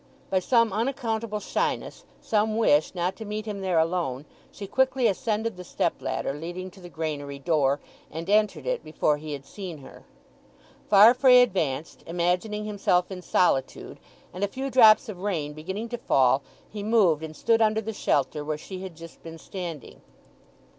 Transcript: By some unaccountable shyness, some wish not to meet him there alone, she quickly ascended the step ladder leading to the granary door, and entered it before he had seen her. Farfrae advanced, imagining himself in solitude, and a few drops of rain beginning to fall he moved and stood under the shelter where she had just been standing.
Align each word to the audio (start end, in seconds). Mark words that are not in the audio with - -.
By 0.31 0.39
some 0.39 0.73
unaccountable 0.73 1.39
shyness, 1.39 2.05
some 2.19 2.57
wish 2.57 2.95
not 2.95 3.15
to 3.17 3.23
meet 3.23 3.45
him 3.45 3.61
there 3.61 3.77
alone, 3.77 4.25
she 4.51 4.65
quickly 4.65 5.05
ascended 5.05 5.57
the 5.57 5.63
step 5.63 6.01
ladder 6.01 6.33
leading 6.33 6.71
to 6.71 6.79
the 6.81 6.89
granary 6.89 7.37
door, 7.37 7.79
and 8.09 8.27
entered 8.27 8.65
it 8.65 8.83
before 8.83 9.17
he 9.17 9.33
had 9.33 9.45
seen 9.45 9.77
her. 9.77 10.03
Farfrae 10.89 11.43
advanced, 11.43 12.03
imagining 12.07 12.65
himself 12.65 13.11
in 13.11 13.21
solitude, 13.21 13.99
and 14.33 14.43
a 14.43 14.47
few 14.47 14.71
drops 14.71 15.07
of 15.07 15.19
rain 15.19 15.53
beginning 15.53 15.87
to 15.89 15.99
fall 15.99 16.41
he 16.67 16.81
moved 16.81 17.21
and 17.21 17.35
stood 17.35 17.61
under 17.61 17.79
the 17.79 17.93
shelter 17.93 18.43
where 18.43 18.57
she 18.57 18.81
had 18.81 18.95
just 18.95 19.21
been 19.21 19.37
standing. 19.37 20.01